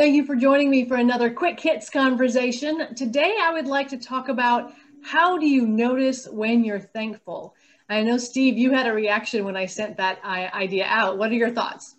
Thank 0.00 0.14
you 0.14 0.24
for 0.24 0.34
joining 0.34 0.70
me 0.70 0.86
for 0.86 0.94
another 0.94 1.28
quick 1.28 1.60
hits 1.60 1.90
conversation. 1.90 2.94
Today, 2.94 3.36
I 3.38 3.52
would 3.52 3.66
like 3.66 3.86
to 3.90 3.98
talk 3.98 4.30
about 4.30 4.72
how 5.02 5.36
do 5.36 5.46
you 5.46 5.66
notice 5.66 6.26
when 6.26 6.64
you're 6.64 6.80
thankful? 6.80 7.54
I 7.90 8.02
know, 8.02 8.16
Steve, 8.16 8.56
you 8.56 8.72
had 8.72 8.86
a 8.86 8.94
reaction 8.94 9.44
when 9.44 9.58
I 9.58 9.66
sent 9.66 9.98
that 9.98 10.18
idea 10.24 10.86
out. 10.86 11.18
What 11.18 11.30
are 11.32 11.34
your 11.34 11.50
thoughts? 11.50 11.96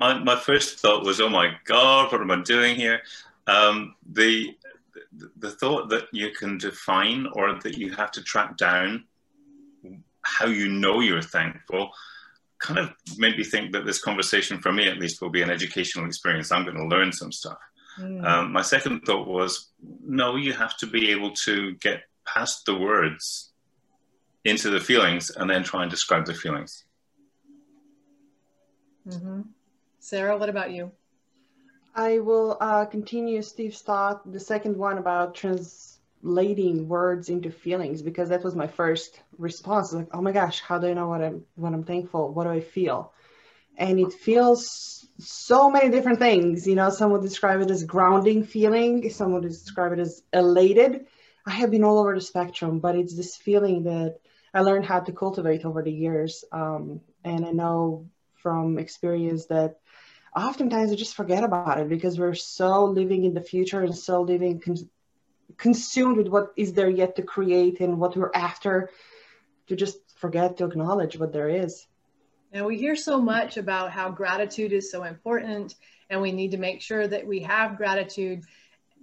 My, 0.00 0.20
my 0.20 0.36
first 0.36 0.78
thought 0.78 1.04
was, 1.04 1.20
oh 1.20 1.28
my 1.28 1.52
God, 1.64 2.10
what 2.10 2.22
am 2.22 2.30
I 2.30 2.40
doing 2.40 2.76
here? 2.76 3.02
Um, 3.46 3.94
the, 4.10 4.56
the 5.36 5.50
thought 5.50 5.90
that 5.90 6.04
you 6.12 6.30
can 6.30 6.56
define 6.56 7.26
or 7.34 7.56
that 7.56 7.76
you 7.76 7.92
have 7.92 8.10
to 8.12 8.22
track 8.22 8.56
down 8.56 9.04
how 10.22 10.46
you 10.46 10.66
know 10.66 11.00
you're 11.00 11.20
thankful 11.20 11.90
kind 12.62 12.78
of 12.78 12.92
made 13.18 13.36
me 13.36 13.44
think 13.44 13.72
that 13.72 13.84
this 13.84 14.00
conversation, 14.00 14.60
for 14.60 14.72
me 14.72 14.88
at 14.88 14.98
least, 14.98 15.20
will 15.20 15.30
be 15.30 15.42
an 15.42 15.50
educational 15.50 16.06
experience. 16.06 16.50
I'm 16.50 16.64
going 16.64 16.76
to 16.76 16.86
learn 16.86 17.12
some 17.12 17.32
stuff. 17.32 17.58
Mm. 17.98 18.24
Um, 18.24 18.52
my 18.52 18.62
second 18.62 19.00
thought 19.00 19.26
was 19.28 19.70
no, 20.02 20.36
you 20.36 20.52
have 20.54 20.76
to 20.78 20.86
be 20.86 21.10
able 21.10 21.32
to 21.44 21.74
get 21.74 22.04
past 22.24 22.64
the 22.64 22.74
words 22.74 23.50
into 24.44 24.70
the 24.70 24.80
feelings 24.80 25.30
and 25.30 25.50
then 25.50 25.62
try 25.62 25.82
and 25.82 25.90
describe 25.90 26.24
the 26.24 26.34
feelings. 26.34 26.84
Mm-hmm. 29.06 29.42
Sara, 29.98 30.38
what 30.38 30.48
about 30.48 30.72
you? 30.72 30.92
I 31.94 32.20
will 32.20 32.56
uh, 32.60 32.86
continue 32.86 33.42
Steve's 33.42 33.82
thought, 33.82 34.32
the 34.32 34.40
second 34.40 34.76
one 34.76 34.98
about 34.98 35.34
trans 35.34 35.91
translating 36.22 36.88
words 36.88 37.28
into 37.28 37.50
feelings 37.50 38.02
because 38.02 38.28
that 38.28 38.44
was 38.44 38.54
my 38.54 38.66
first 38.66 39.20
response. 39.38 39.92
Like 39.92 40.08
oh 40.12 40.22
my 40.22 40.32
gosh 40.32 40.60
how 40.60 40.78
do 40.78 40.88
i 40.88 40.92
know 40.92 41.08
what 41.08 41.22
i'm 41.22 41.44
what 41.56 41.72
i'm 41.72 41.84
thankful? 41.84 42.32
What 42.32 42.44
do 42.44 42.50
i 42.50 42.60
feel? 42.60 43.12
And 43.76 43.98
it 43.98 44.12
feels 44.12 45.08
so 45.18 45.70
many 45.70 45.90
different 45.90 46.18
things. 46.18 46.66
You 46.66 46.74
know 46.74 46.90
some 46.90 47.12
would 47.12 47.22
describe 47.22 47.60
it 47.60 47.70
as 47.70 47.84
grounding 47.84 48.44
feeling. 48.44 49.08
Some 49.10 49.32
would 49.32 49.42
describe 49.42 49.92
it 49.92 49.98
as 49.98 50.22
elated. 50.32 51.06
I 51.46 51.50
have 51.50 51.70
been 51.70 51.84
all 51.84 51.98
over 51.98 52.14
the 52.14 52.20
spectrum 52.20 52.78
but 52.78 52.96
it's 52.96 53.16
this 53.16 53.36
feeling 53.36 53.84
that 53.84 54.18
i 54.54 54.60
learned 54.60 54.86
how 54.86 55.00
to 55.00 55.12
cultivate 55.12 55.64
over 55.64 55.82
the 55.82 55.92
years. 55.92 56.44
Um, 56.52 57.00
and 57.24 57.44
i 57.46 57.50
know 57.50 58.06
from 58.42 58.78
experience 58.78 59.46
that 59.46 59.78
oftentimes 60.36 60.90
we 60.90 60.96
just 60.96 61.14
forget 61.14 61.44
about 61.44 61.78
it 61.78 61.88
because 61.88 62.18
we're 62.18 62.34
so 62.34 62.84
living 62.84 63.24
in 63.24 63.34
the 63.34 63.40
future 63.40 63.82
and 63.82 63.96
so 63.96 64.22
living 64.22 64.60
con- 64.60 64.88
consumed 65.56 66.16
with 66.16 66.28
what 66.28 66.52
is 66.56 66.72
there 66.72 66.90
yet 66.90 67.16
to 67.16 67.22
create 67.22 67.80
and 67.80 67.98
what 67.98 68.16
we're 68.16 68.32
after 68.34 68.90
to 69.68 69.76
just 69.76 69.98
forget 70.16 70.56
to 70.58 70.64
acknowledge 70.64 71.18
what 71.18 71.32
there 71.32 71.48
is. 71.48 71.86
And 72.52 72.66
we 72.66 72.76
hear 72.78 72.96
so 72.96 73.20
much 73.20 73.56
about 73.56 73.90
how 73.90 74.10
gratitude 74.10 74.72
is 74.72 74.90
so 74.90 75.04
important 75.04 75.74
and 76.10 76.20
we 76.20 76.32
need 76.32 76.50
to 76.50 76.58
make 76.58 76.82
sure 76.82 77.06
that 77.06 77.26
we 77.26 77.40
have 77.40 77.78
gratitude. 77.78 78.44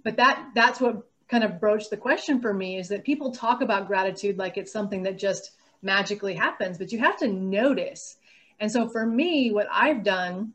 But 0.04 0.16
that 0.16 0.50
that's 0.54 0.80
what 0.80 1.08
kind 1.28 1.44
of 1.44 1.60
broached 1.60 1.90
the 1.90 1.96
question 1.96 2.40
for 2.40 2.54
me 2.54 2.78
is 2.78 2.88
that 2.88 3.04
people 3.04 3.32
talk 3.32 3.60
about 3.60 3.86
gratitude 3.86 4.38
like 4.38 4.56
it's 4.56 4.72
something 4.72 5.02
that 5.04 5.18
just 5.18 5.52
magically 5.82 6.34
happens, 6.34 6.78
but 6.78 6.92
you 6.92 6.98
have 6.98 7.16
to 7.18 7.28
notice. 7.28 8.16
And 8.58 8.70
so 8.70 8.88
for 8.88 9.04
me, 9.06 9.50
what 9.50 9.66
I've 9.70 10.04
done, 10.04 10.52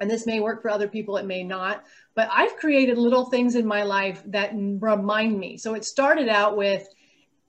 and 0.00 0.10
this 0.10 0.26
may 0.26 0.40
work 0.40 0.62
for 0.62 0.70
other 0.70 0.88
people, 0.88 1.18
it 1.18 1.26
may 1.26 1.44
not, 1.44 1.84
but 2.14 2.28
I've 2.32 2.56
created 2.56 2.98
little 2.98 3.26
things 3.26 3.54
in 3.54 3.66
my 3.66 3.82
life 3.82 4.22
that 4.26 4.52
remind 4.54 5.38
me. 5.38 5.58
So 5.58 5.74
it 5.74 5.84
started 5.84 6.28
out 6.28 6.56
with 6.56 6.88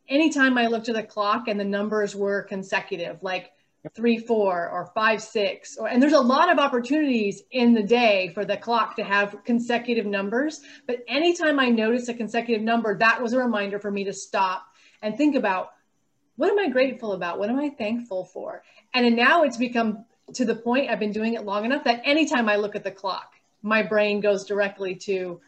anytime 0.09 0.57
I 0.57 0.67
looked 0.67 0.89
at 0.89 0.95
the 0.95 1.03
clock 1.03 1.47
and 1.47 1.59
the 1.59 1.65
numbers 1.65 2.15
were 2.15 2.43
consecutive, 2.43 3.23
like 3.23 3.51
three, 3.95 4.19
four, 4.19 4.69
or 4.69 4.91
five, 4.93 5.23
six, 5.23 5.77
or, 5.77 5.87
and 5.87 6.03
there's 6.03 6.13
a 6.13 6.19
lot 6.19 6.51
of 6.51 6.59
opportunities 6.59 7.41
in 7.51 7.73
the 7.73 7.81
day 7.81 8.29
for 8.33 8.45
the 8.45 8.57
clock 8.57 8.95
to 8.97 9.03
have 9.03 9.43
consecutive 9.43 10.05
numbers. 10.05 10.61
But 10.85 10.99
anytime 11.07 11.59
I 11.59 11.69
notice 11.69 12.07
a 12.07 12.13
consecutive 12.13 12.61
number, 12.61 12.97
that 12.97 13.21
was 13.21 13.33
a 13.33 13.39
reminder 13.39 13.79
for 13.79 13.89
me 13.89 14.03
to 14.03 14.13
stop 14.13 14.65
and 15.01 15.17
think 15.17 15.35
about 15.35 15.71
what 16.35 16.51
am 16.51 16.59
I 16.59 16.69
grateful 16.69 17.13
about? 17.13 17.39
What 17.39 17.49
am 17.49 17.59
I 17.59 17.69
thankful 17.69 18.25
for? 18.25 18.63
And 18.93 19.15
now 19.15 19.43
it's 19.43 19.57
become 19.57 20.05
to 20.33 20.45
the 20.45 20.55
point 20.55 20.89
I've 20.89 20.99
been 20.99 21.11
doing 21.11 21.33
it 21.33 21.45
long 21.45 21.65
enough 21.65 21.83
that 21.85 22.01
anytime 22.05 22.49
I 22.49 22.55
look 22.55 22.75
at 22.75 22.83
the 22.83 22.91
clock, 22.91 23.33
my 23.61 23.83
brain 23.83 24.21
goes 24.21 24.45
directly 24.45 24.95
to 24.95 25.39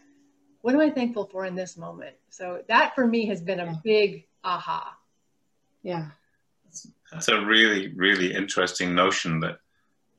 what 0.61 0.73
am 0.73 0.81
I 0.81 0.89
thankful 0.89 1.25
for 1.25 1.45
in 1.45 1.55
this 1.55 1.77
moment? 1.77 2.15
So 2.29 2.63
that 2.67 2.95
for 2.95 3.05
me 3.05 3.25
has 3.27 3.41
been 3.41 3.59
a 3.59 3.79
big 3.83 4.25
aha. 4.43 4.97
Yeah. 5.81 6.07
That's 7.11 7.27
a 7.27 7.45
really, 7.45 7.89
really 7.89 8.33
interesting 8.33 8.95
notion 8.95 9.39
that 9.41 9.59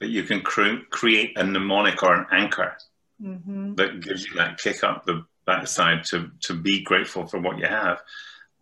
that 0.01 0.09
you 0.09 0.25
can 0.25 0.43
cre- 0.43 0.85
create 0.91 1.33
a 1.39 1.45
mnemonic 1.45 2.03
or 2.03 2.15
an 2.15 2.27
anchor 2.31 2.77
mm-hmm. 3.23 3.75
that 3.77 4.01
gives 4.01 4.27
you 4.27 4.35
that 4.35 4.59
kick 4.59 4.85
up 4.85 5.07
the 5.07 5.25
backside 5.47 6.05
to 6.05 6.31
to 6.41 6.55
be 6.55 6.83
grateful 6.83 7.27
for 7.27 7.41
what 7.41 7.59
you 7.59 7.67
have. 7.67 8.03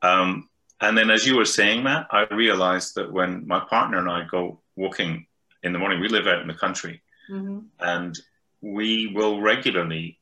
Um, 0.02 0.48
and 0.80 0.96
then, 0.96 1.10
as 1.10 1.26
you 1.26 1.36
were 1.36 1.44
saying 1.44 1.84
that, 1.84 2.06
I 2.10 2.26
realized 2.32 2.94
that 2.96 3.12
when 3.12 3.46
my 3.46 3.60
partner 3.60 3.98
and 3.98 4.10
I 4.10 4.24
go 4.30 4.60
walking 4.76 5.26
in 5.62 5.72
the 5.72 5.78
morning, 5.78 6.00
we 6.00 6.08
live 6.08 6.26
out 6.26 6.40
in 6.40 6.48
the 6.48 6.54
country, 6.54 7.02
mm-hmm. 7.30 7.60
and 7.80 8.18
we 8.60 9.12
will 9.14 9.40
regularly 9.40 10.18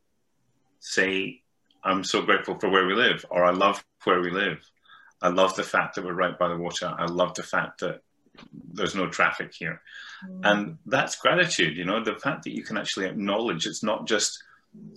say, 0.80 1.42
I'm 1.82 2.04
so 2.04 2.22
grateful 2.22 2.58
for 2.58 2.68
where 2.68 2.86
we 2.86 2.94
live, 2.94 3.24
or 3.30 3.44
I 3.44 3.50
love 3.50 3.84
where 4.04 4.20
we 4.20 4.30
live. 4.30 4.58
I 5.22 5.28
love 5.28 5.54
the 5.54 5.62
fact 5.62 5.94
that 5.94 6.04
we're 6.04 6.14
right 6.14 6.38
by 6.38 6.48
the 6.48 6.56
water. 6.56 6.94
I 6.98 7.06
love 7.06 7.34
the 7.34 7.42
fact 7.42 7.80
that 7.80 8.02
there's 8.72 8.94
no 8.94 9.08
traffic 9.08 9.52
here. 9.54 9.82
Mm. 10.26 10.40
And 10.44 10.78
that's 10.86 11.16
gratitude, 11.16 11.76
you 11.76 11.84
know, 11.84 12.02
the 12.02 12.16
fact 12.16 12.44
that 12.44 12.56
you 12.56 12.62
can 12.62 12.78
actually 12.78 13.06
acknowledge 13.06 13.66
it's 13.66 13.82
not 13.82 14.06
just 14.06 14.42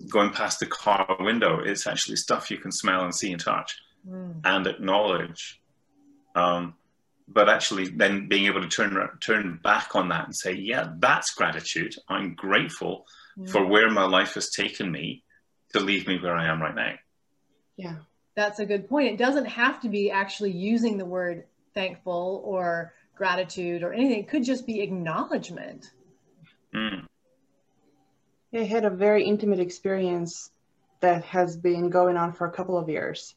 going 0.09 0.32
past 0.32 0.59
the 0.59 0.66
car 0.66 1.18
window, 1.20 1.59
it's 1.59 1.88
actually 1.88 2.16
stuff 2.16 2.52
you 2.52 2.58
can 2.58 2.72
smell 2.72 3.03
and 3.03 3.14
see 3.14 3.32
and 3.32 3.42
touch 3.42 3.78
mm. 4.08 4.36
and 4.44 4.68
acknowledge. 4.68 5.62
Um, 6.36 6.76
but 7.28 7.50
actually 7.50 7.88
then 7.88 8.28
being 8.28 8.45
able 8.45 8.61
to 8.61 8.67
turn 8.67 8.97
turn 9.19 9.59
back 9.63 9.95
on 9.95 10.09
that 10.09 10.25
and 10.25 10.35
say, 10.35 10.53
yeah, 10.53 10.91
that's 11.00 11.34
gratitude. 11.34 11.95
I'm 12.09 12.35
grateful 12.35 13.06
for 13.47 13.66
where 13.66 13.89
my 13.89 14.06
life 14.06 14.35
has 14.35 14.51
taken 14.51 14.91
me 14.91 15.23
to 15.72 15.79
leave 15.79 16.07
me 16.07 16.19
where 16.19 16.35
I 16.35 16.47
am 16.47 16.61
right 16.61 16.75
now. 16.75 16.94
Yeah, 17.78 17.95
that's 18.35 18.59
a 18.59 18.66
good 18.66 18.88
point. 18.88 19.13
It 19.13 19.17
doesn't 19.17 19.45
have 19.45 19.81
to 19.81 19.89
be 19.89 20.11
actually 20.11 20.51
using 20.51 20.97
the 20.97 21.06
word 21.06 21.45
thankful 21.73 22.41
or 22.45 22.94
gratitude 23.16 23.84
or 23.84 23.94
anything. 23.94 24.19
It 24.19 24.29
could 24.29 24.44
just 24.44 24.67
be 24.67 24.81
acknowledgement. 24.81 25.91
Mm. 26.75 27.07
I 28.53 28.63
had 28.63 28.85
a 28.85 28.90
very 28.90 29.25
intimate 29.25 29.59
experience 29.59 30.51
that 31.00 31.23
has 31.25 31.57
been 31.57 31.90
going 31.90 32.17
on 32.17 32.34
for 32.34 32.45
a 32.45 32.51
couple 32.51 32.78
of 32.78 32.90
years. 32.90 33.35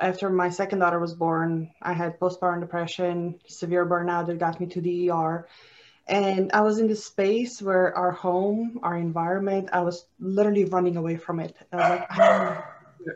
After 0.00 0.30
my 0.30 0.50
second 0.50 0.78
daughter 0.78 0.98
was 0.98 1.14
born, 1.14 1.70
I 1.82 1.92
had 1.92 2.20
postpartum 2.20 2.60
depression, 2.60 3.40
severe 3.46 3.84
burnout 3.84 4.26
that 4.26 4.38
got 4.38 4.60
me 4.60 4.66
to 4.66 4.80
the 4.80 5.10
ER 5.10 5.48
and 6.08 6.50
I 6.52 6.62
was 6.62 6.78
in 6.78 6.88
this 6.88 7.04
space 7.04 7.60
where 7.60 7.94
our 7.94 8.10
home, 8.10 8.80
our 8.82 8.96
environment, 8.96 9.68
I 9.72 9.80
was 9.80 10.06
literally 10.18 10.64
running 10.64 10.96
away 10.96 11.16
from 11.16 11.38
it. 11.38 11.54
I 11.70 11.76
was 11.76 11.88
like, 11.90 12.10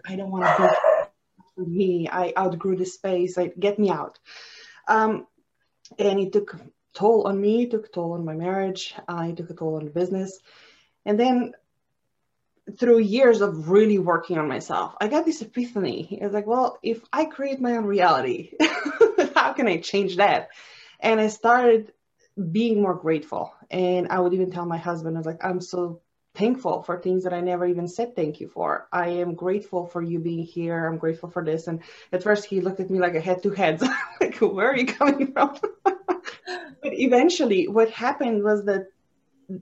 I 0.06 0.16
don't, 0.16 0.31
want 0.31 0.44
to 0.44 1.09
be 1.56 1.70
me. 1.70 2.09
I 2.09 2.34
outgrew 2.37 2.76
this 2.76 2.94
space. 2.94 3.37
Like, 3.37 3.59
get 3.59 3.78
me 3.78 3.88
out. 3.88 4.19
Um, 4.87 5.26
and 5.99 6.20
it 6.20 6.34
took 6.34 6.54
toll 6.94 7.26
on 7.26 7.41
me. 7.41 7.62
It 7.62 7.70
took 7.70 7.91
toll 7.91 8.12
on 8.12 8.26
my 8.26 8.34
marriage. 8.34 8.94
I 9.09 9.31
uh, 9.31 9.34
took 9.34 9.49
a 9.49 9.54
toll 9.54 9.76
on 9.76 9.87
the 9.87 9.91
business. 9.91 10.38
And 11.06 11.19
then 11.19 11.53
through 12.78 12.98
years 13.00 13.40
of 13.40 13.68
really 13.68 13.98
working 13.98 14.38
on 14.38 14.48
myself, 14.48 14.94
I 15.00 15.08
got 15.08 15.24
this 15.24 15.42
epiphany. 15.42 16.18
I 16.20 16.24
was 16.24 16.34
like, 16.34 16.46
well, 16.46 16.78
if 16.82 17.00
I 17.12 17.24
create 17.24 17.60
my 17.60 17.76
own 17.76 17.84
reality, 17.84 18.52
how 19.34 19.52
can 19.52 19.66
I 19.66 19.78
change 19.78 20.16
that? 20.16 20.50
And 21.00 21.20
I 21.20 21.28
started 21.28 21.92
being 22.50 22.80
more 22.80 22.94
grateful. 22.94 23.52
And 23.70 24.08
I 24.08 24.20
would 24.20 24.32
even 24.32 24.50
tell 24.50 24.64
my 24.64 24.78
husband, 24.78 25.16
I 25.16 25.20
was 25.20 25.26
like, 25.26 25.44
I'm 25.44 25.60
so 25.60 26.00
thankful 26.34 26.82
for 26.82 27.00
things 27.00 27.24
that 27.24 27.34
I 27.34 27.40
never 27.40 27.66
even 27.66 27.88
said 27.88 28.16
thank 28.16 28.40
you 28.40 28.48
for. 28.48 28.88
I 28.92 29.08
am 29.08 29.34
grateful 29.34 29.87
for 29.87 30.00
you 30.00 30.19
being 30.19 30.44
here. 30.44 30.87
I'm 30.87 30.98
grateful 30.98 31.31
for 31.31 31.44
this. 31.44 31.66
And 31.66 31.82
at 32.10 32.22
first 32.22 32.46
he 32.46 32.60
looked 32.60 32.81
at 32.81 32.90
me 32.90 32.98
like 32.98 33.14
a 33.14 33.20
head 33.20 33.42
to 33.42 33.50
head, 33.50 33.82
like, 34.20 34.37
where 34.37 34.70
are 34.70 34.76
you 34.76 34.87
coming 34.87 35.32
from? 35.32 35.58
but 35.84 35.98
eventually 36.84 37.69
what 37.69 37.90
happened 37.90 38.42
was 38.42 38.64
that 38.64 38.87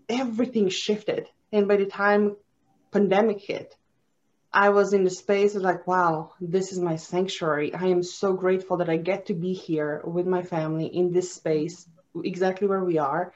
everything 0.09 0.69
shifted. 0.69 1.27
And 1.53 1.67
by 1.67 1.77
the 1.77 1.87
time 1.87 2.37
pandemic 2.93 3.41
hit, 3.41 3.77
I 4.53 4.71
was 4.71 4.93
in 4.93 5.05
the 5.05 5.11
space 5.11 5.55
of 5.55 5.63
like, 5.63 5.87
wow, 5.87 6.33
this 6.41 6.73
is 6.73 6.81
my 6.81 6.97
sanctuary. 6.97 7.73
I 7.73 7.87
am 7.87 8.03
so 8.03 8.33
grateful 8.33 8.79
that 8.79 8.91
I 8.91 8.97
get 8.97 9.27
to 9.27 9.35
be 9.35 9.53
here 9.53 10.03
with 10.05 10.27
my 10.27 10.43
family 10.43 10.87
in 10.87 11.13
this 11.13 11.33
space 11.33 11.87
exactly 12.25 12.67
where 12.67 12.85
we 12.85 12.99
are. 12.99 13.33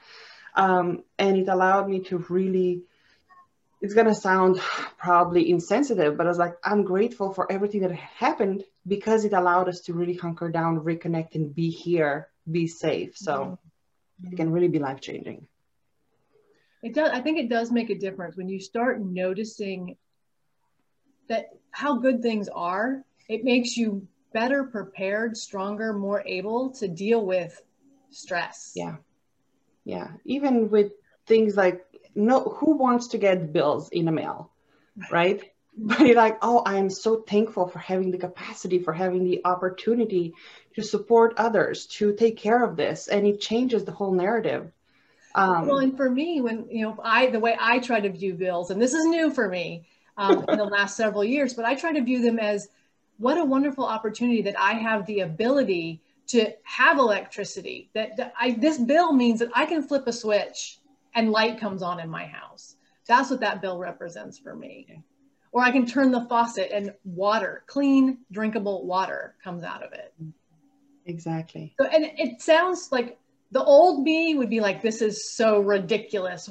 Um, 0.55 1.03
and 1.17 1.37
it 1.37 1.47
allowed 1.47 1.87
me 1.87 2.01
to 2.05 2.17
really, 2.29 2.81
it's 3.81 3.93
going 3.93 4.07
to 4.07 4.15
sound 4.15 4.59
probably 4.97 5.49
insensitive, 5.49 6.17
but 6.17 6.25
I 6.25 6.29
was 6.29 6.37
like, 6.37 6.55
I'm 6.63 6.83
grateful 6.83 7.33
for 7.33 7.49
everything 7.49 7.81
that 7.81 7.91
happened 7.93 8.63
because 8.85 9.23
it 9.23 9.33
allowed 9.33 9.69
us 9.69 9.81
to 9.81 9.93
really 9.93 10.15
hunker 10.15 10.49
down, 10.49 10.81
reconnect, 10.81 11.35
and 11.35 11.53
be 11.55 11.69
here, 11.69 12.27
be 12.49 12.67
safe. 12.67 13.17
So 13.17 13.57
mm-hmm. 14.21 14.33
it 14.33 14.35
can 14.35 14.51
really 14.51 14.67
be 14.67 14.79
life 14.79 14.99
changing. 14.99 15.47
It 16.83 16.93
does. 16.93 17.09
I 17.11 17.21
think 17.21 17.39
it 17.39 17.49
does 17.49 17.71
make 17.71 17.89
a 17.89 17.97
difference 17.97 18.35
when 18.37 18.49
you 18.49 18.59
start 18.59 19.01
noticing 19.01 19.97
that 21.27 21.49
how 21.71 21.97
good 21.97 22.21
things 22.21 22.47
are. 22.49 23.03
It 23.27 23.43
makes 23.43 23.75
you 23.75 24.07
better 24.33 24.65
prepared, 24.65 25.35
stronger, 25.37 25.93
more 25.93 26.21
able 26.25 26.71
to 26.73 26.87
deal 26.87 27.25
with 27.25 27.59
stress. 28.11 28.73
Yeah. 28.75 28.97
Yeah. 29.83 30.09
Even 30.25 30.69
with 30.69 30.91
things 31.25 31.55
like 31.55 31.85
no 32.15 32.41
who 32.41 32.77
wants 32.77 33.09
to 33.09 33.17
get 33.17 33.53
bills 33.53 33.89
in 33.89 34.05
the 34.05 34.11
mail, 34.11 34.51
right? 35.11 35.41
But 35.77 35.99
you're 35.99 36.15
like, 36.15 36.37
oh, 36.41 36.59
I 36.59 36.77
am 36.77 36.89
so 36.89 37.17
thankful 37.17 37.67
for 37.67 37.79
having 37.79 38.09
the 38.09 38.17
capacity, 38.17 38.79
for 38.79 38.93
having 38.93 39.25
the 39.25 39.41
opportunity 39.43 40.33
to 40.75 40.81
support 40.81 41.33
others, 41.35 41.87
to 41.97 42.13
take 42.13 42.37
care 42.37 42.63
of 42.63 42.77
this. 42.77 43.09
And 43.09 43.27
it 43.27 43.41
changes 43.41 43.83
the 43.83 43.91
whole 43.91 44.13
narrative. 44.13 44.71
Um, 45.35 45.67
well, 45.67 45.79
and 45.79 45.95
for 45.97 46.09
me, 46.09 46.39
when, 46.39 46.65
you 46.69 46.83
know, 46.83 46.97
I, 47.03 47.27
the 47.27 47.39
way 47.39 47.57
I 47.59 47.79
try 47.79 47.99
to 47.99 48.09
view 48.09 48.33
bills, 48.33 48.71
and 48.71 48.81
this 48.81 48.93
is 48.93 49.05
new 49.05 49.31
for 49.31 49.49
me 49.49 49.85
um, 50.17 50.45
in 50.47 50.57
the 50.57 50.63
last 50.63 50.95
several 50.95 51.25
years, 51.25 51.53
but 51.53 51.65
I 51.65 51.75
try 51.75 51.91
to 51.91 52.01
view 52.01 52.21
them 52.21 52.39
as 52.39 52.69
what 53.17 53.37
a 53.37 53.43
wonderful 53.43 53.85
opportunity 53.85 54.41
that 54.43 54.57
I 54.57 54.73
have 54.73 55.05
the 55.05 55.19
ability 55.19 56.01
to 56.27 56.51
have 56.63 56.97
electricity 56.97 57.89
that, 57.93 58.15
that 58.15 58.33
I, 58.39 58.51
this 58.51 58.77
bill 58.77 59.11
means 59.11 59.39
that 59.39 59.49
I 59.53 59.65
can 59.65 59.83
flip 59.83 60.07
a 60.07 60.13
switch 60.13 60.79
and 61.13 61.31
light 61.31 61.59
comes 61.59 61.81
on 61.81 61.99
in 61.99 62.09
my 62.09 62.25
house. 62.25 62.77
That's 63.05 63.29
what 63.29 63.41
that 63.41 63.61
bill 63.61 63.77
represents 63.77 64.37
for 64.37 64.55
me. 64.55 65.03
Or 65.51 65.61
I 65.61 65.71
can 65.71 65.85
turn 65.85 66.11
the 66.11 66.25
faucet 66.27 66.71
and 66.73 66.93
water, 67.03 67.63
clean, 67.67 68.19
drinkable 68.31 68.85
water 68.85 69.35
comes 69.43 69.63
out 69.63 69.83
of 69.83 69.91
it. 69.93 70.13
Exactly. 71.05 71.75
So, 71.79 71.87
and 71.87 72.05
it 72.17 72.41
sounds 72.41 72.91
like 72.91 73.17
the 73.55 73.63
old 73.63 74.03
me 74.03 74.35
would 74.35 74.49
be 74.49 74.59
like, 74.59 74.81
this 74.81 75.01
is 75.01 75.31
so 75.31 75.61
ridiculous. 75.61 76.49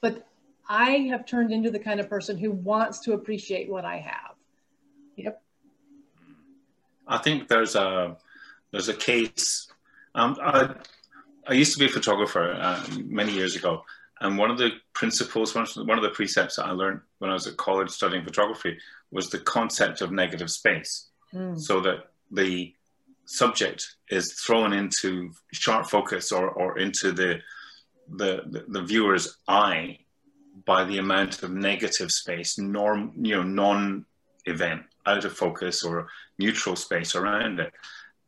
But 0.00 0.28
I 0.68 0.90
have 1.10 1.26
turned 1.26 1.52
into 1.52 1.68
the 1.68 1.80
kind 1.80 1.98
of 1.98 2.08
person 2.08 2.38
who 2.38 2.52
wants 2.52 3.00
to 3.00 3.14
appreciate 3.14 3.68
what 3.68 3.84
I 3.84 3.96
have. 3.96 4.36
Yep. 5.16 5.42
I 7.08 7.18
think 7.18 7.48
there's 7.48 7.74
a 7.74 8.16
there's 8.70 8.88
a 8.88 8.94
case. 8.94 9.66
Um, 10.14 10.36
I, 10.40 10.76
I 11.48 11.54
used 11.54 11.72
to 11.72 11.80
be 11.80 11.86
a 11.86 11.88
photographer 11.88 12.52
uh, 12.52 12.84
many 13.04 13.32
years 13.32 13.56
ago, 13.56 13.82
and 14.20 14.38
one 14.38 14.52
of 14.52 14.58
the 14.58 14.70
principles, 14.92 15.56
one 15.56 15.98
of 15.98 16.02
the 16.02 16.10
precepts 16.10 16.54
that 16.54 16.66
I 16.66 16.70
learned 16.70 17.00
when 17.18 17.30
I 17.30 17.34
was 17.34 17.48
at 17.48 17.56
college 17.56 17.90
studying 17.90 18.22
photography 18.22 18.78
was 19.10 19.30
the 19.30 19.40
concept 19.40 20.02
of 20.02 20.12
negative 20.12 20.52
space. 20.52 21.08
Mm. 21.34 21.58
So 21.58 21.80
that 21.80 22.10
the 22.30 22.74
subject 23.28 23.96
is 24.08 24.32
thrown 24.40 24.72
into 24.72 25.30
sharp 25.52 25.86
focus 25.86 26.32
or, 26.32 26.48
or 26.48 26.78
into 26.78 27.12
the, 27.12 27.38
the, 28.16 28.64
the, 28.68 28.82
viewer's 28.82 29.36
eye 29.46 29.98
by 30.64 30.82
the 30.84 30.96
amount 30.96 31.42
of 31.42 31.50
negative 31.52 32.10
space, 32.10 32.58
norm, 32.58 33.12
you 33.20 33.36
know, 33.36 33.42
non-event, 33.42 34.82
out 35.04 35.26
of 35.26 35.32
focus 35.34 35.84
or 35.84 36.08
neutral 36.38 36.74
space 36.74 37.14
around 37.14 37.60
it, 37.60 37.72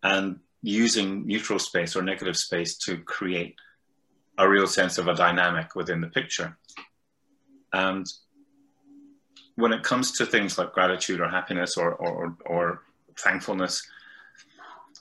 and 0.03 0.39
using 0.63 1.27
neutral 1.27 1.59
space 1.59 1.97
or 1.97 2.03
negative 2.03 2.37
space 2.37 2.77
to 2.77 2.99
create 2.99 3.55
a 4.37 4.47
real 4.47 4.67
sense 4.67 4.99
of 4.99 5.09
a 5.09 5.15
dynamic 5.15 5.75
within 5.75 6.03
the 6.03 6.09
picture. 6.09 6.59
And 7.73 8.07
when 9.55 9.73
it 9.73 9.83
comes 9.83 10.13
to 10.19 10.27
things 10.27 10.59
like 10.59 10.73
gratitude 10.73 11.21
or 11.21 11.29
happiness 11.29 11.79
or, 11.79 11.95
or, 11.95 12.37
or 12.45 12.83
thankfulness, 13.17 13.83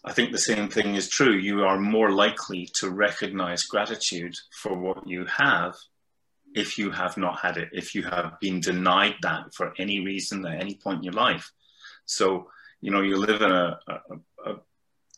I 0.06 0.14
think 0.14 0.32
the 0.32 0.38
same 0.38 0.70
thing 0.70 0.96
is 0.96 1.10
true. 1.10 1.34
You 1.34 1.64
are 1.64 1.80
more 1.80 2.12
likely 2.12 2.70
to 2.76 2.90
recognize 2.90 3.64
gratitude 3.64 4.36
for 4.52 4.78
what 4.78 5.08
you 5.08 5.26
have 5.26 5.76
if 6.56 6.78
you 6.78 6.90
have 6.92 7.18
not 7.18 7.40
had 7.40 7.58
it, 7.58 7.70
if 7.74 7.94
you 7.94 8.04
have 8.04 8.40
been 8.40 8.60
denied 8.60 9.16
that 9.22 9.54
for 9.54 9.74
any 9.78 10.00
reason 10.00 10.46
at 10.46 10.62
any 10.62 10.76
point 10.76 11.00
in 11.00 11.04
your 11.04 11.14
life. 11.14 11.52
So, 12.06 12.50
you 12.82 12.92
know, 12.92 13.02
you 13.02 13.18
live 13.18 13.42
in 13.42 13.52
a, 13.52 13.80
a, 13.88 13.94
a 14.50 14.56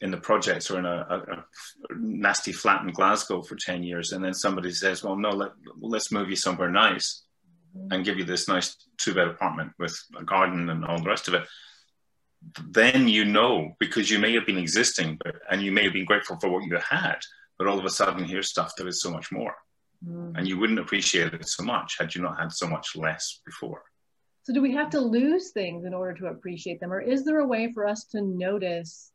in 0.01 0.09
the 0.09 0.17
projects 0.17 0.71
or 0.71 0.79
in 0.79 0.85
a, 0.85 1.05
a, 1.09 1.45
nasty 1.95 2.51
flat 2.51 2.81
in 2.81 2.91
Glasgow 2.91 3.43
for 3.43 3.55
10 3.55 3.83
years, 3.83 4.11
and 4.11 4.25
then 4.25 4.33
somebody 4.33 4.71
says, 4.71 5.03
well, 5.03 5.15
no, 5.15 5.29
let, 5.29 5.51
let's 5.79 6.11
move 6.11 6.27
you 6.27 6.35
somewhere 6.35 6.71
nice 6.71 7.21
mm-hmm. 7.77 7.93
and 7.93 8.03
give 8.03 8.17
you 8.17 8.23
this 8.23 8.47
nice 8.47 8.75
two 8.97 9.13
bed 9.13 9.27
apartment 9.27 9.71
with 9.77 9.95
a 10.17 10.23
garden 10.23 10.69
and 10.69 10.83
all 10.83 10.97
the 10.97 11.07
rest 11.07 11.27
of 11.27 11.35
it 11.35 11.43
then 12.69 13.07
you 13.07 13.23
know 13.23 13.75
because 13.79 14.09
you 14.09 14.19
may 14.19 14.33
have 14.33 14.45
been 14.45 14.57
existing 14.57 15.17
but, 15.23 15.35
and 15.49 15.61
you 15.61 15.71
may 15.71 15.83
have 15.83 15.93
been 15.93 16.05
grateful 16.05 16.37
for 16.39 16.49
what 16.49 16.63
you 16.63 16.77
had 16.77 17.17
but 17.57 17.67
all 17.67 17.77
of 17.77 17.85
a 17.85 17.89
sudden 17.89 18.23
here's 18.23 18.49
stuff 18.49 18.73
that 18.77 18.87
is 18.87 19.01
so 19.01 19.11
much 19.11 19.31
more. 19.31 19.55
Mm. 20.03 20.35
and 20.35 20.47
you 20.47 20.57
wouldn't 20.57 20.79
appreciate 20.79 21.31
it 21.31 21.47
so 21.47 21.63
much 21.63 21.97
had 21.99 22.15
you 22.15 22.23
not 22.23 22.39
had 22.39 22.51
so 22.51 22.67
much 22.67 22.95
less 22.95 23.39
before. 23.45 23.83
So 24.41 24.51
do 24.51 24.59
we 24.59 24.73
have 24.73 24.89
to 24.91 24.99
lose 24.99 25.51
things 25.51 25.85
in 25.85 25.93
order 25.93 26.15
to 26.15 26.27
appreciate 26.27 26.79
them 26.79 26.91
or 26.91 26.99
is 26.99 27.23
there 27.23 27.37
a 27.37 27.45
way 27.45 27.71
for 27.71 27.85
us 27.85 28.05
to 28.05 28.21
notice 28.21 29.11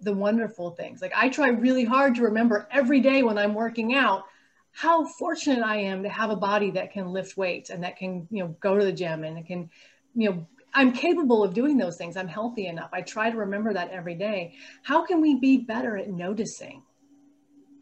the 0.00 0.14
wonderful 0.14 0.70
things? 0.70 1.02
Like 1.02 1.12
i 1.14 1.28
try 1.28 1.48
really 1.48 1.84
hard 1.84 2.14
to 2.14 2.22
remember 2.22 2.66
every 2.70 3.00
day 3.00 3.22
when 3.22 3.36
i'm 3.36 3.52
working 3.52 3.94
out 3.94 4.24
how 4.72 5.06
fortunate 5.06 5.62
i 5.62 5.76
am 5.76 6.02
to 6.02 6.08
have 6.08 6.30
a 6.30 6.36
body 6.36 6.70
that 6.70 6.92
can 6.92 7.08
lift 7.08 7.36
weights 7.36 7.68
and 7.68 7.84
that 7.84 7.96
can 7.96 8.26
you 8.30 8.42
know 8.42 8.56
go 8.60 8.78
to 8.78 8.84
the 8.84 8.92
gym 8.92 9.24
and 9.24 9.36
it 9.36 9.46
can 9.46 9.68
you 10.14 10.30
know 10.30 10.46
I'm 10.76 10.92
capable 10.92 11.42
of 11.42 11.54
doing 11.54 11.78
those 11.78 11.96
things. 11.96 12.18
I'm 12.18 12.28
healthy 12.28 12.66
enough. 12.66 12.90
I 12.92 13.00
try 13.00 13.30
to 13.30 13.36
remember 13.38 13.72
that 13.72 13.90
every 13.90 14.14
day. 14.14 14.54
How 14.82 15.06
can 15.06 15.22
we 15.22 15.36
be 15.36 15.56
better 15.56 15.96
at 15.96 16.10
noticing? 16.10 16.82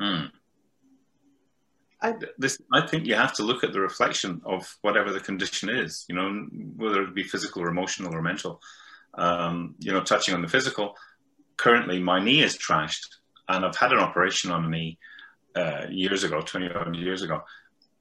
Hmm. 0.00 0.26
I, 2.00 2.14
this, 2.38 2.56
I 2.72 2.86
think 2.86 3.06
you 3.06 3.16
have 3.16 3.32
to 3.34 3.42
look 3.42 3.64
at 3.64 3.72
the 3.72 3.80
reflection 3.80 4.40
of 4.44 4.78
whatever 4.82 5.12
the 5.12 5.18
condition 5.18 5.70
is, 5.70 6.04
you 6.08 6.14
know, 6.14 6.46
whether 6.76 7.02
it 7.02 7.14
be 7.14 7.24
physical 7.24 7.62
or 7.62 7.68
emotional 7.68 8.14
or 8.14 8.22
mental. 8.22 8.60
Um, 9.14 9.74
you 9.80 9.92
know, 9.92 10.02
touching 10.02 10.34
on 10.34 10.42
the 10.42 10.48
physical, 10.48 10.94
currently 11.56 11.98
my 12.00 12.22
knee 12.22 12.42
is 12.42 12.56
trashed 12.56 13.08
and 13.48 13.64
I've 13.64 13.76
had 13.76 13.92
an 13.92 13.98
operation 13.98 14.52
on 14.52 14.66
a 14.66 14.68
knee 14.68 14.98
uh, 15.56 15.86
years 15.90 16.22
ago, 16.22 16.42
20 16.42 16.98
years 16.98 17.22
ago. 17.22 17.42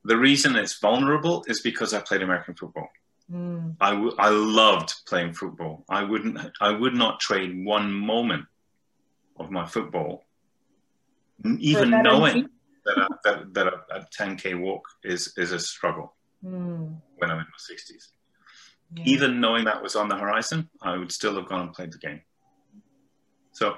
The 0.03 0.17
reason 0.17 0.55
it's 0.55 0.79
vulnerable 0.79 1.45
is 1.47 1.61
because 1.61 1.93
I 1.95 2.01
played 2.01 2.21
American 2.21 2.53
football. 2.53 2.89
Mm. 3.31 3.75
I, 3.79 3.91
w- 3.91 4.15
I 4.19 4.29
loved 4.29 4.93
playing 5.07 5.33
football. 5.33 5.85
I 5.89 6.03
wouldn't 6.03 6.39
I 6.59 6.71
would 6.71 6.93
not 6.93 7.19
trade 7.19 7.65
one 7.65 7.91
moment 7.91 8.45
of 9.37 9.49
my 9.49 9.65
football, 9.65 10.25
even 11.59 11.89
knowing 11.89 12.49
that 12.85 12.97
a, 12.97 13.07
that, 13.23 13.53
that 13.53 13.67
a, 13.67 13.81
a, 13.95 14.07
10k 14.17 14.59
walk 14.59 14.83
is 15.03 15.33
is 15.37 15.51
a 15.51 15.59
struggle 15.59 16.15
mm. 16.43 16.95
when 17.17 17.31
I'm 17.31 17.39
in 17.39 17.45
my 17.45 17.75
60s. 17.75 18.09
Yeah. 18.95 19.03
Even 19.05 19.39
knowing 19.39 19.65
that 19.65 19.81
was 19.81 19.95
on 19.95 20.09
the 20.09 20.17
horizon, 20.17 20.69
I 20.81 20.97
would 20.97 21.11
still 21.11 21.35
have 21.35 21.47
gone 21.47 21.61
and 21.61 21.73
played 21.73 21.93
the 21.93 21.97
game. 21.97 22.21
So 23.53 23.75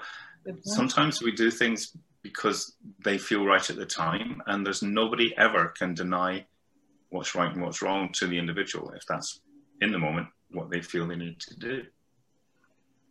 sometimes 0.63 1.21
we 1.21 1.31
do 1.31 1.51
things 1.51 1.95
because 2.21 2.75
they 3.03 3.17
feel 3.17 3.45
right 3.45 3.69
at 3.69 3.75
the 3.75 3.85
time, 3.85 4.41
and 4.47 4.65
there's 4.65 4.81
nobody 4.81 5.33
ever 5.37 5.67
can 5.77 5.93
deny 5.93 6.45
what's 7.15 7.35
right 7.35 7.51
and 7.53 7.63
what's 7.63 7.81
wrong 7.81 8.09
to 8.13 8.27
the 8.27 8.37
individual 8.37 8.91
if 8.91 9.03
that's 9.07 9.39
in 9.81 9.91
the 9.91 9.99
moment 9.99 10.27
what 10.51 10.69
they 10.69 10.81
feel 10.81 11.07
they 11.07 11.15
need 11.15 11.39
to 11.39 11.55
do. 11.55 11.83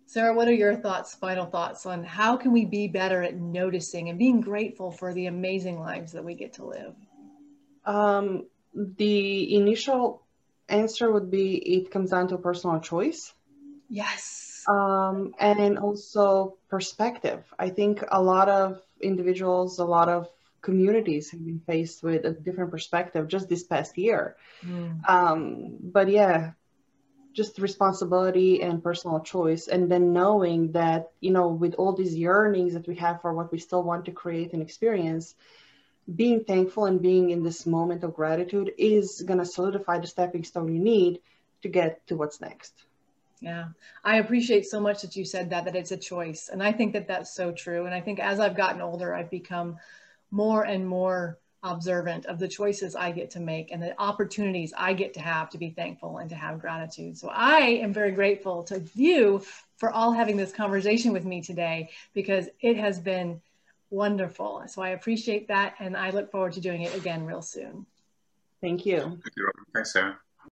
Sara, 0.07 0.35
what 0.35 0.47
are 0.49 0.53
your 0.53 0.77
thoughts, 0.77 1.15
final 1.15 1.47
thoughts 1.47 1.87
on 1.87 2.05
how 2.05 2.37
can 2.37 2.53
we 2.53 2.67
be 2.67 2.89
better 2.89 3.23
at 3.23 3.37
noticing 3.37 4.11
and 4.11 4.19
being 4.19 4.41
grateful 4.41 4.91
for 4.91 5.15
the 5.15 5.27
amazing 5.27 5.81
lives 5.81 6.13
that 6.13 6.25
we 6.25 6.35
get 6.35 6.55
to 6.55 6.67
live? 6.67 6.95
Um, 7.87 8.47
the 8.75 9.55
initial 9.55 10.23
answer 10.69 11.11
would 11.11 11.31
be 11.31 11.57
it 11.57 11.91
comes 11.91 12.11
down 12.11 12.29
to 12.29 12.39
personal 12.39 12.81
choice. 12.81 13.33
Yes. 13.89 14.65
Um, 14.69 15.35
and 15.39 15.79
also 15.79 16.57
perspective. 16.69 17.45
I 17.59 17.71
think 17.71 18.05
a 18.09 18.23
lot 18.23 18.49
of 18.49 18.81
individuals, 19.01 19.79
a 19.79 19.85
lot 19.85 20.09
of 20.09 20.29
communities 20.65 21.31
have 21.31 21.45
been 21.45 21.61
faced 21.61 22.03
with 22.03 22.25
a 22.25 22.33
different 22.33 22.71
perspective 22.71 23.29
just 23.29 23.49
this 23.49 23.63
past 23.63 23.97
year. 23.99 24.37
Mm. 24.65 25.09
Um, 25.09 25.77
but 25.81 26.09
yeah, 26.09 26.53
just 27.35 27.59
responsibility 27.59 28.63
and 28.63 28.83
personal 28.83 29.21
choice. 29.21 29.69
And 29.69 29.91
then 29.91 30.13
knowing 30.13 30.73
that, 30.73 31.11
you 31.21 31.33
know, 31.33 31.49
with 31.49 31.75
all 31.75 31.93
these 31.93 32.15
yearnings 32.15 32.73
that 32.73 32.89
we 32.89 32.97
have 32.97 33.21
for 33.21 33.35
what 33.35 33.53
we 33.53 33.59
still 33.59 33.83
want 33.83 34.07
to 34.07 34.13
create 34.13 34.53
and 34.55 34.63
experience, 34.63 35.35
being 36.23 36.45
thankful 36.45 36.87
and 36.87 37.03
being 37.03 37.31
in 37.31 37.43
this 37.43 37.67
moment 37.67 38.05
of 38.05 38.15
gratitude 38.15 38.73
is 38.79 39.23
going 39.27 39.39
to 39.39 39.47
solidify 39.47 39.99
the 39.99 40.07
stepping 40.07 40.45
stone 40.45 40.75
you 40.75 40.81
need 40.81 41.21
to 41.63 41.69
get 41.69 42.07
to 42.07 42.17
what's 42.17 42.41
next. 42.41 42.75
Yeah, 43.41 43.67
I 44.03 44.17
appreciate 44.19 44.65
so 44.65 44.81
much 44.81 45.03
that 45.03 45.17
you 45.17 45.25
said 45.25 45.51
that, 45.51 45.65
that 45.67 45.77
it's 45.77 45.93
a 45.93 45.97
choice. 45.97 46.49
And 46.51 46.63
I 46.63 46.73
think 46.73 46.93
that 46.95 47.09
that's 47.09 47.35
so 47.35 47.53
true. 47.53 47.85
And 47.85 47.95
I 47.95 48.01
think 48.01 48.19
as 48.21 48.41
I've 48.41 48.57
gotten 48.57 48.81
older, 48.81 49.15
I've 49.15 49.31
become 49.31 49.77
more 50.31 50.65
and 50.65 50.87
more 50.87 51.39
observant 51.63 52.27
of 52.27 52.39
the 52.39 52.49
choices 52.49 52.95
I 52.95 53.11
get 53.11 53.31
to 53.31 53.41
make 53.41 53.73
and 53.73 53.83
the 53.83 53.99
opportunities 53.99 54.75
I 54.77 54.93
get 54.93 55.15
to 55.15 55.21
have 55.21 55.49
to 55.51 55.59
be 55.59 55.71
thankful 55.71 56.19
and 56.19 56.29
to 56.31 56.37
have 56.37 56.61
gratitude. 56.61 57.17
So 57.17 57.31
I 57.33 57.61
am 57.83 57.93
very 57.93 58.13
grateful 58.13 58.65
to 58.65 58.83
you 58.95 59.43
for 59.77 59.91
all 59.91 60.13
having 60.13 60.37
this 60.37 60.53
conversation 60.53 61.13
with 61.13 61.25
me 61.25 61.41
today 61.41 61.91
because 62.13 62.49
it 62.61 62.77
has 62.77 62.99
been 62.99 63.41
Wonderful. 63.95 64.65
So 64.67 64.83
I 64.83 64.89
appreciate 64.91 65.47
that. 65.49 65.77
And 65.79 65.97
I 65.97 66.11
look 66.11 66.33
forward 66.33 66.55
to 66.55 66.61
doing 66.61 66.83
it 66.83 66.97
again 66.97 67.25
real 67.25 67.43
soon. 67.43 67.87
Thank 68.61 68.85
you. 68.85 68.99
Thank 68.99 69.37
you, 69.37 69.51
Thanks, 69.73 69.93
Sara. 69.93 70.19